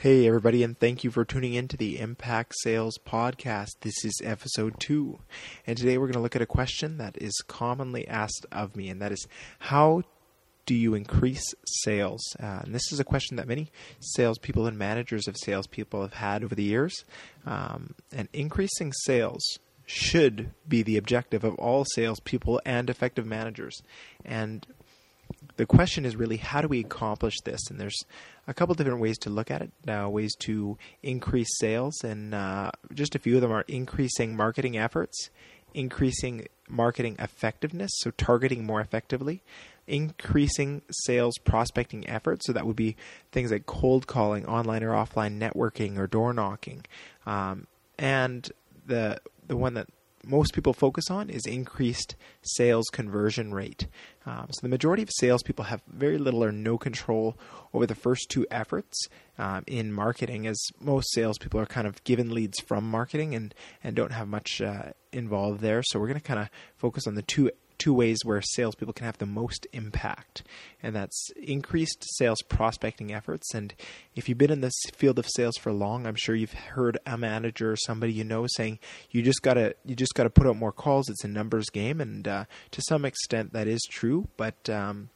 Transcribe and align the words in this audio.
Hey, 0.00 0.26
everybody, 0.26 0.62
and 0.62 0.78
thank 0.78 1.04
you 1.04 1.10
for 1.10 1.24
tuning 1.24 1.54
in 1.54 1.68
to 1.68 1.76
the 1.78 1.98
Impact 1.98 2.52
Sales 2.58 2.98
Podcast. 2.98 3.80
This 3.80 4.04
is 4.04 4.20
episode 4.22 4.78
two, 4.78 5.20
and 5.66 5.78
today 5.78 5.96
we're 5.96 6.04
going 6.04 6.16
to 6.16 6.20
look 6.20 6.36
at 6.36 6.42
a 6.42 6.46
question 6.46 6.98
that 6.98 7.16
is 7.16 7.32
commonly 7.48 8.06
asked 8.06 8.44
of 8.52 8.76
me, 8.76 8.90
and 8.90 9.00
that 9.00 9.10
is 9.10 9.26
how 9.58 10.02
do 10.66 10.74
you 10.74 10.92
increase 10.92 11.54
sales? 11.82 12.20
Uh, 12.38 12.60
and 12.64 12.74
this 12.74 12.92
is 12.92 13.00
a 13.00 13.04
question 13.04 13.38
that 13.38 13.48
many 13.48 13.70
salespeople 14.00 14.66
and 14.66 14.76
managers 14.76 15.26
of 15.28 15.36
salespeople 15.38 16.02
have 16.02 16.12
had 16.12 16.44
over 16.44 16.54
the 16.54 16.62
years. 16.62 17.06
Um, 17.46 17.94
and 18.12 18.28
increasing 18.34 18.92
sales 18.92 19.58
should 19.86 20.50
be 20.68 20.82
the 20.82 20.98
objective 20.98 21.42
of 21.42 21.54
all 21.54 21.86
salespeople 21.94 22.60
and 22.66 22.90
effective 22.90 23.24
managers. 23.24 23.80
And 24.26 24.66
the 25.56 25.66
question 25.66 26.04
is 26.04 26.16
really 26.16 26.36
how 26.36 26.60
do 26.60 26.68
we 26.68 26.80
accomplish 26.80 27.40
this? 27.44 27.60
And 27.70 27.80
there's 27.80 28.04
a 28.46 28.54
couple 28.54 28.74
different 28.74 29.00
ways 29.00 29.18
to 29.18 29.30
look 29.30 29.50
at 29.50 29.62
it. 29.62 29.70
Uh, 29.88 30.08
ways 30.08 30.34
to 30.40 30.78
increase 31.02 31.48
sales, 31.58 32.02
and 32.04 32.34
uh, 32.34 32.70
just 32.92 33.14
a 33.14 33.18
few 33.18 33.36
of 33.36 33.42
them 33.42 33.52
are 33.52 33.64
increasing 33.68 34.36
marketing 34.36 34.76
efforts, 34.76 35.30
increasing 35.74 36.46
marketing 36.68 37.16
effectiveness, 37.18 37.90
so 37.96 38.10
targeting 38.12 38.64
more 38.64 38.80
effectively, 38.80 39.42
increasing 39.86 40.82
sales 40.90 41.38
prospecting 41.38 42.08
efforts. 42.08 42.46
So 42.46 42.52
that 42.52 42.66
would 42.66 42.76
be 42.76 42.96
things 43.32 43.50
like 43.50 43.66
cold 43.66 44.06
calling, 44.06 44.46
online 44.46 44.82
or 44.82 44.90
offline 44.90 45.38
networking, 45.38 45.98
or 45.98 46.06
door 46.06 46.32
knocking, 46.32 46.84
um, 47.24 47.66
and 47.98 48.50
the 48.86 49.20
the 49.46 49.56
one 49.56 49.74
that 49.74 49.88
most 50.26 50.52
people 50.52 50.72
focus 50.72 51.10
on 51.10 51.30
is 51.30 51.46
increased 51.46 52.16
sales 52.42 52.86
conversion 52.92 53.54
rate. 53.54 53.86
Um, 54.26 54.48
so 54.50 54.60
the 54.60 54.68
majority 54.68 55.02
of 55.02 55.10
salespeople 55.18 55.66
have 55.66 55.82
very 55.86 56.18
little 56.18 56.42
or 56.42 56.52
no 56.52 56.76
control 56.76 57.38
over 57.72 57.86
the 57.86 57.94
first 57.94 58.28
two 58.28 58.46
efforts 58.50 59.08
um, 59.38 59.62
in 59.66 59.92
marketing, 59.92 60.46
as 60.46 60.60
most 60.80 61.12
salespeople 61.12 61.60
are 61.60 61.66
kind 61.66 61.86
of 61.86 62.02
given 62.04 62.34
leads 62.34 62.58
from 62.60 62.90
marketing 62.90 63.34
and 63.34 63.54
and 63.84 63.94
don't 63.94 64.12
have 64.12 64.28
much 64.28 64.60
uh, 64.60 64.90
involved 65.12 65.60
there. 65.60 65.82
So 65.84 66.00
we're 66.00 66.08
going 66.08 66.20
to 66.20 66.26
kind 66.26 66.40
of 66.40 66.50
focus 66.76 67.06
on 67.06 67.14
the 67.14 67.22
two 67.22 67.50
two 67.78 67.94
ways 67.94 68.18
where 68.24 68.40
salespeople 68.40 68.94
can 68.94 69.06
have 69.06 69.18
the 69.18 69.26
most 69.26 69.66
impact, 69.72 70.42
and 70.82 70.94
that's 70.94 71.30
increased 71.36 72.04
sales 72.16 72.42
prospecting 72.42 73.12
efforts. 73.12 73.54
And 73.54 73.74
if 74.14 74.28
you've 74.28 74.38
been 74.38 74.50
in 74.50 74.60
this 74.60 74.80
field 74.94 75.18
of 75.18 75.26
sales 75.28 75.56
for 75.56 75.72
long, 75.72 76.06
I'm 76.06 76.16
sure 76.16 76.34
you've 76.34 76.52
heard 76.52 76.98
a 77.06 77.16
manager 77.16 77.72
or 77.72 77.76
somebody 77.76 78.12
you 78.12 78.24
know 78.24 78.46
saying 78.48 78.78
you 79.10 79.22
just 79.22 79.42
gotta 79.42 79.74
you 79.84 79.94
just 79.94 80.14
gotta 80.14 80.30
put 80.30 80.46
out 80.46 80.56
more 80.56 80.72
calls. 80.72 81.08
It's 81.08 81.24
a 81.24 81.28
numbers 81.28 81.70
game, 81.70 82.00
and 82.00 82.26
uh, 82.26 82.44
to 82.70 82.82
some 82.82 83.04
extent 83.04 83.52
that 83.52 83.68
is 83.68 83.82
true, 83.90 84.28
but 84.36 84.68
um, 84.68 85.10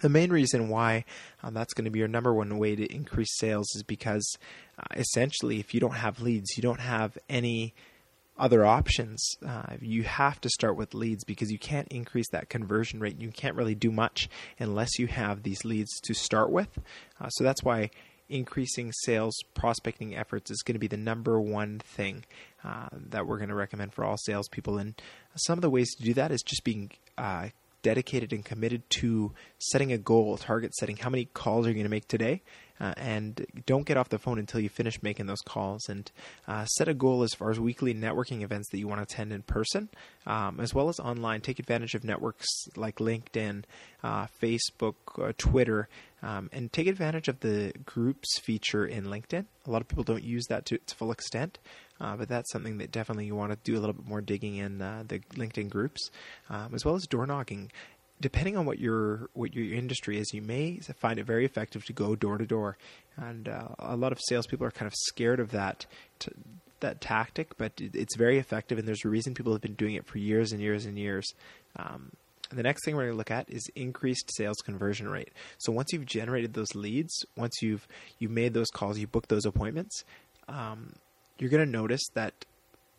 the 0.00 0.08
main 0.08 0.30
reason 0.30 0.68
why 0.68 1.04
um, 1.42 1.54
that's 1.54 1.72
going 1.72 1.84
to 1.86 1.90
be 1.90 1.98
your 1.98 2.08
number 2.08 2.34
one 2.34 2.58
way 2.58 2.76
to 2.76 2.84
increase 2.94 3.36
sales 3.38 3.66
is 3.74 3.82
because 3.82 4.36
uh, 4.78 4.94
essentially, 4.96 5.60
if 5.60 5.72
you 5.72 5.80
don't 5.80 5.96
have 5.96 6.20
leads, 6.20 6.56
you 6.56 6.62
don't 6.62 6.80
have 6.80 7.16
any 7.28 7.74
other 8.38 8.64
options, 8.64 9.36
uh, 9.46 9.76
you 9.80 10.04
have 10.04 10.40
to 10.40 10.48
start 10.48 10.76
with 10.76 10.94
leads 10.94 11.24
because 11.24 11.50
you 11.50 11.58
can't 11.58 11.88
increase 11.88 12.28
that 12.30 12.48
conversion 12.48 13.00
rate. 13.00 13.20
You 13.20 13.30
can't 13.30 13.56
really 13.56 13.74
do 13.74 13.90
much 13.90 14.28
unless 14.58 14.98
you 14.98 15.06
have 15.08 15.42
these 15.42 15.64
leads 15.64 16.00
to 16.02 16.14
start 16.14 16.50
with. 16.50 16.78
Uh, 17.20 17.28
so 17.28 17.44
that's 17.44 17.62
why 17.62 17.90
increasing 18.28 18.92
sales 18.92 19.34
prospecting 19.54 20.14
efforts 20.14 20.50
is 20.50 20.62
going 20.62 20.74
to 20.74 20.78
be 20.78 20.86
the 20.86 20.96
number 20.96 21.40
one 21.40 21.78
thing 21.78 22.24
uh, 22.64 22.88
that 22.92 23.26
we're 23.26 23.38
going 23.38 23.48
to 23.48 23.54
recommend 23.54 23.92
for 23.92 24.04
all 24.04 24.16
salespeople. 24.18 24.78
And 24.78 25.00
some 25.34 25.58
of 25.58 25.62
the 25.62 25.70
ways 25.70 25.94
to 25.96 26.02
do 26.02 26.14
that 26.14 26.30
is 26.30 26.42
just 26.42 26.62
being 26.62 26.90
uh, 27.16 27.48
dedicated 27.82 28.32
and 28.32 28.44
committed 28.44 28.88
to 28.90 29.32
setting 29.58 29.92
a 29.92 29.98
goal, 29.98 30.36
target 30.36 30.74
setting. 30.74 30.96
How 30.96 31.10
many 31.10 31.26
calls 31.26 31.66
are 31.66 31.70
you 31.70 31.74
going 31.74 31.84
to 31.84 31.90
make 31.90 32.08
today? 32.08 32.42
Uh, 32.80 32.94
and 32.96 33.46
don't 33.66 33.86
get 33.86 33.96
off 33.96 34.08
the 34.08 34.18
phone 34.18 34.38
until 34.38 34.60
you 34.60 34.68
finish 34.68 35.02
making 35.02 35.26
those 35.26 35.40
calls. 35.40 35.88
And 35.88 36.10
uh, 36.46 36.64
set 36.66 36.88
a 36.88 36.94
goal 36.94 37.22
as 37.22 37.34
far 37.34 37.50
as 37.50 37.58
weekly 37.58 37.94
networking 37.94 38.42
events 38.42 38.68
that 38.70 38.78
you 38.78 38.88
want 38.88 38.98
to 38.98 39.02
attend 39.02 39.32
in 39.32 39.42
person, 39.42 39.88
um, 40.26 40.60
as 40.60 40.74
well 40.74 40.88
as 40.88 40.98
online. 41.00 41.40
Take 41.40 41.58
advantage 41.58 41.94
of 41.94 42.04
networks 42.04 42.46
like 42.76 42.96
LinkedIn, 42.96 43.64
uh, 44.02 44.26
Facebook, 44.40 44.94
uh, 45.18 45.32
Twitter, 45.38 45.88
um, 46.22 46.48
and 46.52 46.72
take 46.72 46.86
advantage 46.86 47.28
of 47.28 47.40
the 47.40 47.72
groups 47.84 48.38
feature 48.40 48.86
in 48.86 49.04
LinkedIn. 49.04 49.46
A 49.66 49.70
lot 49.70 49.82
of 49.82 49.88
people 49.88 50.04
don't 50.04 50.24
use 50.24 50.46
that 50.48 50.66
to 50.66 50.76
its 50.76 50.92
full 50.92 51.10
extent. 51.10 51.58
Uh, 52.00 52.16
but 52.16 52.28
that's 52.28 52.50
something 52.52 52.78
that 52.78 52.92
definitely 52.92 53.26
you 53.26 53.34
want 53.34 53.50
to 53.50 53.58
do 53.64 53.76
a 53.76 53.80
little 53.80 53.94
bit 53.94 54.06
more 54.06 54.20
digging 54.20 54.56
in 54.56 54.80
uh, 54.80 55.02
the 55.06 55.18
LinkedIn 55.34 55.68
groups, 55.68 56.10
um, 56.48 56.72
as 56.74 56.84
well 56.84 56.94
as 56.94 57.06
door 57.06 57.26
knocking 57.26 57.70
depending 58.20 58.56
on 58.56 58.66
what 58.66 58.78
your 58.78 59.28
what 59.34 59.54
your 59.54 59.74
industry 59.74 60.18
is, 60.18 60.32
you 60.32 60.42
may 60.42 60.78
find 60.96 61.18
it 61.18 61.26
very 61.26 61.44
effective 61.44 61.84
to 61.86 61.92
go 61.92 62.16
door 62.16 62.38
to 62.38 62.46
door, 62.46 62.76
and 63.16 63.48
uh, 63.48 63.68
a 63.78 63.96
lot 63.96 64.12
of 64.12 64.18
salespeople 64.28 64.66
are 64.66 64.70
kind 64.70 64.86
of 64.86 64.94
scared 64.94 65.40
of 65.40 65.50
that 65.52 65.86
that 66.80 67.00
tactic, 67.00 67.56
but 67.58 67.72
it's 67.78 68.16
very 68.16 68.38
effective, 68.38 68.78
and 68.78 68.86
there's 68.86 69.04
a 69.04 69.08
reason 69.08 69.34
people 69.34 69.52
have 69.52 69.62
been 69.62 69.74
doing 69.74 69.94
it 69.94 70.06
for 70.06 70.18
years 70.18 70.52
and 70.52 70.60
years 70.60 70.86
and 70.86 70.96
years. 70.98 71.32
Um, 71.76 72.12
the 72.50 72.62
next 72.62 72.84
thing 72.84 72.96
we're 72.96 73.02
going 73.02 73.14
to 73.14 73.18
look 73.18 73.30
at 73.30 73.50
is 73.50 73.68
increased 73.74 74.30
sales 74.36 74.56
conversion 74.64 75.08
rate. 75.08 75.30
So 75.58 75.70
once 75.72 75.92
you've 75.92 76.06
generated 76.06 76.54
those 76.54 76.74
leads, 76.74 77.24
once 77.36 77.60
you've 77.60 77.86
you 78.18 78.28
made 78.28 78.54
those 78.54 78.70
calls, 78.70 78.98
you 78.98 79.06
booked 79.06 79.28
those 79.28 79.44
appointments, 79.44 80.04
um, 80.48 80.94
you're 81.38 81.50
going 81.50 81.64
to 81.64 81.70
notice 81.70 82.06
that 82.14 82.32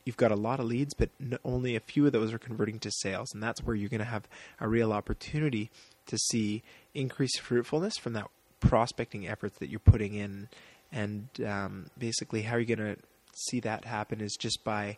you've 0.09 0.17
got 0.17 0.31
a 0.31 0.35
lot 0.35 0.59
of 0.59 0.65
leads, 0.65 0.95
but 0.95 1.11
only 1.45 1.75
a 1.75 1.79
few 1.79 2.03
of 2.07 2.11
those 2.11 2.33
are 2.33 2.39
converting 2.39 2.79
to 2.79 2.89
sales. 2.89 3.31
And 3.31 3.43
that's 3.43 3.61
where 3.61 3.75
you're 3.75 3.89
going 3.89 3.99
to 3.99 4.05
have 4.05 4.27
a 4.59 4.67
real 4.67 4.91
opportunity 4.91 5.69
to 6.07 6.17
see 6.17 6.63
increased 6.95 7.39
fruitfulness 7.39 7.93
from 7.97 8.13
that 8.13 8.25
prospecting 8.59 9.27
efforts 9.27 9.59
that 9.59 9.69
you're 9.69 9.79
putting 9.79 10.15
in. 10.15 10.49
And 10.91 11.27
um, 11.45 11.91
basically, 11.95 12.41
how 12.41 12.55
you're 12.55 12.75
going 12.75 12.95
to 12.95 13.01
see 13.35 13.59
that 13.59 13.85
happen 13.85 14.19
is 14.19 14.35
just 14.35 14.63
by 14.63 14.97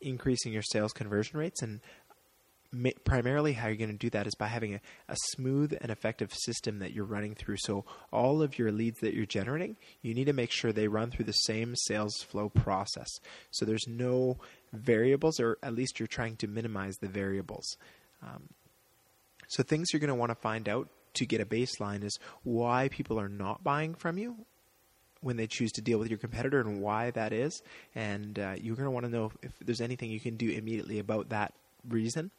increasing 0.00 0.54
your 0.54 0.62
sales 0.62 0.94
conversion 0.94 1.38
rates 1.38 1.60
and 1.60 1.80
primarily 3.04 3.52
how 3.52 3.68
you're 3.68 3.76
going 3.76 3.90
to 3.90 3.96
do 3.96 4.10
that 4.10 4.26
is 4.26 4.34
by 4.34 4.46
having 4.46 4.74
a, 4.74 4.80
a, 5.08 5.16
smooth 5.30 5.76
and 5.80 5.90
effective 5.90 6.32
system 6.32 6.78
that 6.80 6.92
you're 6.92 7.04
running 7.04 7.34
through. 7.34 7.56
So 7.58 7.84
all 8.12 8.42
of 8.42 8.58
your 8.58 8.72
leads 8.72 9.00
that 9.00 9.14
you're 9.14 9.26
generating, 9.26 9.76
you 10.02 10.14
need 10.14 10.26
to 10.26 10.32
make 10.32 10.50
sure 10.50 10.72
they 10.72 10.88
run 10.88 11.10
through 11.10 11.26
the 11.26 11.32
same 11.32 11.74
sales 11.76 12.16
flow 12.22 12.48
process. 12.48 13.08
So 13.50 13.64
there's 13.64 13.86
no 13.86 14.38
variables, 14.72 15.40
or 15.40 15.58
at 15.62 15.74
least 15.74 15.98
you're 15.98 16.06
trying 16.06 16.36
to 16.36 16.46
minimize 16.46 16.96
the 16.96 17.08
variables. 17.08 17.76
Um, 18.22 18.48
so 19.48 19.62
things 19.62 19.88
you're 19.92 20.00
going 20.00 20.08
to 20.08 20.14
want 20.14 20.30
to 20.30 20.36
find 20.36 20.68
out 20.68 20.88
to 21.14 21.26
get 21.26 21.40
a 21.40 21.46
baseline 21.46 22.04
is 22.04 22.18
why 22.42 22.88
people 22.88 23.18
are 23.18 23.28
not 23.28 23.64
buying 23.64 23.94
from 23.94 24.18
you 24.18 24.36
when 25.20 25.36
they 25.36 25.46
choose 25.46 25.72
to 25.72 25.80
deal 25.80 25.98
with 25.98 26.08
your 26.08 26.18
competitor 26.18 26.60
and 26.60 26.80
why 26.80 27.10
that 27.12 27.32
is. 27.32 27.62
And 27.94 28.38
uh, 28.38 28.54
you're 28.60 28.76
going 28.76 28.84
to 28.84 28.90
want 28.90 29.06
to 29.06 29.12
know 29.12 29.32
if 29.42 29.52
there's 29.60 29.80
anything 29.80 30.10
you 30.10 30.20
can 30.20 30.36
do 30.36 30.50
immediately 30.50 30.98
about 30.98 31.30
that 31.30 31.54
reason. 31.88 32.30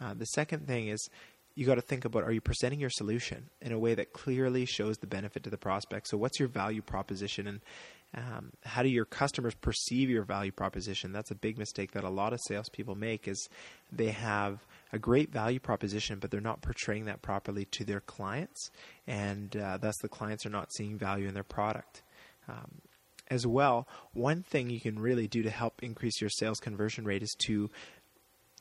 Uh, 0.00 0.14
the 0.14 0.26
second 0.26 0.66
thing 0.66 0.88
is 0.88 1.08
you 1.54 1.64
got 1.64 1.76
to 1.76 1.80
think 1.80 2.04
about 2.04 2.22
are 2.22 2.32
you 2.32 2.40
presenting 2.40 2.78
your 2.78 2.90
solution 2.90 3.48
in 3.62 3.72
a 3.72 3.78
way 3.78 3.94
that 3.94 4.12
clearly 4.12 4.66
shows 4.66 4.98
the 4.98 5.06
benefit 5.06 5.42
to 5.44 5.50
the 5.50 5.56
prospect? 5.56 6.08
So, 6.08 6.18
what's 6.18 6.38
your 6.38 6.48
value 6.48 6.82
proposition 6.82 7.46
and 7.46 7.60
um, 8.14 8.52
how 8.64 8.82
do 8.82 8.88
your 8.88 9.04
customers 9.04 9.54
perceive 9.54 10.08
your 10.08 10.22
value 10.22 10.52
proposition? 10.52 11.12
That's 11.12 11.30
a 11.30 11.34
big 11.34 11.58
mistake 11.58 11.92
that 11.92 12.04
a 12.04 12.10
lot 12.10 12.32
of 12.32 12.40
salespeople 12.46 12.94
make. 12.94 13.26
Is 13.26 13.48
they 13.90 14.10
have 14.10 14.64
a 14.92 14.98
great 14.98 15.32
value 15.32 15.58
proposition, 15.58 16.18
but 16.18 16.30
they're 16.30 16.40
not 16.40 16.62
portraying 16.62 17.06
that 17.06 17.22
properly 17.22 17.66
to 17.72 17.84
their 17.84 18.00
clients, 18.00 18.70
and 19.06 19.56
uh, 19.56 19.78
thus 19.78 19.96
the 20.02 20.08
clients 20.08 20.46
are 20.46 20.50
not 20.50 20.72
seeing 20.72 20.98
value 20.98 21.26
in 21.26 21.34
their 21.34 21.42
product. 21.42 22.02
Um, 22.48 22.80
as 23.28 23.46
well, 23.46 23.88
one 24.12 24.42
thing 24.42 24.70
you 24.70 24.80
can 24.80 24.98
really 24.98 25.26
do 25.26 25.42
to 25.42 25.50
help 25.50 25.82
increase 25.82 26.20
your 26.20 26.30
sales 26.30 26.60
conversion 26.60 27.04
rate 27.04 27.24
is 27.24 27.34
to 27.46 27.68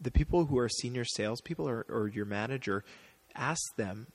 the 0.02 0.12
people 0.12 0.46
who 0.46 0.58
are 0.58 0.70
senior 0.70 1.06
salespeople 1.06 1.68
or, 1.68 1.86
or 1.90 2.08
your 2.08 2.26
manager, 2.26 2.84
ask 3.36 3.62
them 3.78 4.08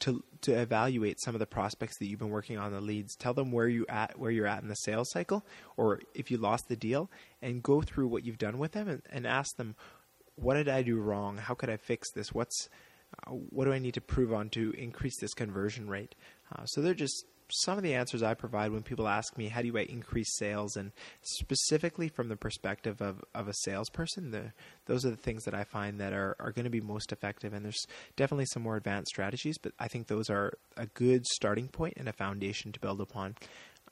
to 0.00 0.22
to 0.42 0.52
evaluate 0.52 1.20
some 1.20 1.34
of 1.34 1.40
the 1.40 1.46
prospects 1.46 1.98
that 1.98 2.06
you've 2.06 2.20
been 2.20 2.30
working 2.30 2.56
on 2.56 2.72
the 2.72 2.80
leads. 2.80 3.16
Tell 3.16 3.34
them 3.34 3.50
where 3.50 3.68
you 3.68 3.84
at 3.88 4.18
where 4.18 4.30
you're 4.30 4.46
at 4.46 4.62
in 4.62 4.68
the 4.68 4.74
sales 4.74 5.10
cycle, 5.10 5.44
or 5.76 6.00
if 6.14 6.30
you 6.30 6.38
lost 6.38 6.68
the 6.68 6.76
deal, 6.76 7.10
and 7.42 7.62
go 7.62 7.82
through 7.82 8.08
what 8.08 8.24
you've 8.24 8.38
done 8.38 8.58
with 8.58 8.72
them 8.72 8.88
and, 8.88 9.02
and 9.10 9.26
ask 9.26 9.56
them, 9.56 9.74
what 10.36 10.54
did 10.54 10.68
I 10.68 10.82
do 10.82 11.00
wrong? 11.00 11.36
How 11.36 11.54
could 11.54 11.70
I 11.70 11.76
fix 11.76 12.10
this? 12.12 12.32
What's 12.32 12.68
uh, 13.26 13.30
what 13.30 13.64
do 13.64 13.72
I 13.72 13.78
need 13.78 13.94
to 13.94 14.00
prove 14.00 14.32
on 14.32 14.50
to 14.50 14.72
increase 14.72 15.18
this 15.20 15.34
conversion 15.34 15.88
rate? 15.88 16.14
Uh, 16.54 16.64
so 16.66 16.80
they're 16.80 16.94
just 16.94 17.24
some 17.50 17.76
of 17.78 17.82
the 17.82 17.94
answers 17.94 18.22
I 18.22 18.34
provide 18.34 18.72
when 18.72 18.82
people 18.82 19.08
ask 19.08 19.36
me 19.36 19.48
how 19.48 19.62
do 19.62 19.76
I 19.76 19.82
increase 19.82 20.36
sales, 20.36 20.76
and 20.76 20.92
specifically 21.22 22.08
from 22.08 22.28
the 22.28 22.36
perspective 22.36 23.00
of, 23.00 23.24
of 23.34 23.48
a 23.48 23.54
salesperson, 23.54 24.30
the, 24.30 24.52
those 24.86 25.04
are 25.04 25.10
the 25.10 25.16
things 25.16 25.44
that 25.44 25.54
I 25.54 25.64
find 25.64 26.00
that 26.00 26.12
are, 26.12 26.36
are 26.40 26.52
going 26.52 26.64
to 26.64 26.70
be 26.70 26.80
most 26.80 27.12
effective. 27.12 27.52
And 27.52 27.64
there's 27.64 27.86
definitely 28.16 28.46
some 28.46 28.62
more 28.62 28.76
advanced 28.76 29.08
strategies, 29.08 29.58
but 29.58 29.72
I 29.78 29.88
think 29.88 30.06
those 30.06 30.30
are 30.30 30.58
a 30.76 30.86
good 30.86 31.26
starting 31.26 31.68
point 31.68 31.94
and 31.96 32.08
a 32.08 32.12
foundation 32.12 32.72
to 32.72 32.80
build 32.80 33.00
upon. 33.00 33.36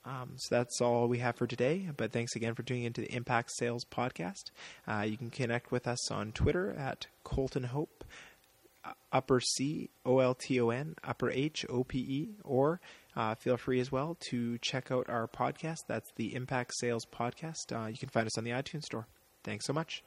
Um, 0.05 0.33
so 0.37 0.55
that's 0.55 0.79
all 0.79 1.07
we 1.07 1.19
have 1.19 1.35
for 1.35 1.47
today. 1.47 1.89
But 1.95 2.13
thanks 2.13 2.35
again 2.35 2.55
for 2.55 2.63
tuning 2.63 2.85
into 2.85 3.01
the 3.01 3.13
Impact 3.13 3.51
Sales 3.51 3.85
Podcast. 3.85 4.51
Uh, 4.87 5.01
you 5.01 5.17
can 5.17 5.29
connect 5.29 5.71
with 5.71 5.87
us 5.87 6.09
on 6.11 6.31
Twitter 6.31 6.73
at 6.73 7.07
Colton 7.23 7.65
Hope 7.65 7.96
upper 9.11 9.39
C 9.39 9.89
O 10.05 10.19
L 10.19 10.35
T 10.35 10.59
O 10.59 10.69
N, 10.69 10.95
upper 11.03 11.29
H 11.29 11.65
O 11.69 11.83
P 11.83 11.99
E, 11.99 12.29
or 12.43 12.79
uh, 13.15 13.35
feel 13.35 13.57
free 13.57 13.79
as 13.79 13.91
well 13.91 14.15
to 14.29 14.57
check 14.59 14.91
out 14.91 15.09
our 15.09 15.27
podcast. 15.27 15.79
That's 15.87 16.11
the 16.15 16.35
Impact 16.35 16.73
Sales 16.75 17.05
Podcast. 17.05 17.71
Uh, 17.71 17.87
you 17.87 17.97
can 17.97 18.09
find 18.09 18.27
us 18.27 18.37
on 18.37 18.43
the 18.43 18.51
iTunes 18.51 18.83
Store. 18.83 19.07
Thanks 19.43 19.65
so 19.65 19.73
much. 19.73 20.03